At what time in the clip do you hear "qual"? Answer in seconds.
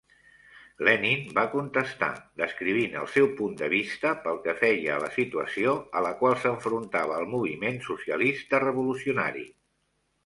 6.23-6.37